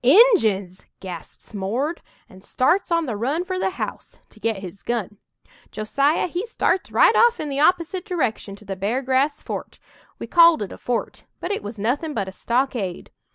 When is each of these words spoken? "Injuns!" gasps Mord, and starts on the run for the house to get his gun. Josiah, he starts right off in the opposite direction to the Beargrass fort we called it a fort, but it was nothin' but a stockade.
"Injuns!" 0.03 0.87
gasps 0.99 1.53
Mord, 1.53 2.01
and 2.27 2.43
starts 2.43 2.89
on 2.91 3.05
the 3.05 3.15
run 3.15 3.45
for 3.45 3.59
the 3.59 3.69
house 3.69 4.17
to 4.31 4.39
get 4.39 4.57
his 4.57 4.81
gun. 4.81 5.19
Josiah, 5.69 6.25
he 6.25 6.43
starts 6.47 6.91
right 6.91 7.15
off 7.15 7.39
in 7.39 7.49
the 7.49 7.59
opposite 7.59 8.03
direction 8.03 8.55
to 8.55 8.65
the 8.65 8.75
Beargrass 8.75 9.43
fort 9.43 9.77
we 10.17 10.25
called 10.25 10.63
it 10.63 10.71
a 10.71 10.77
fort, 10.79 11.25
but 11.39 11.51
it 11.51 11.61
was 11.61 11.77
nothin' 11.77 12.15
but 12.15 12.27
a 12.27 12.31
stockade. 12.31 13.11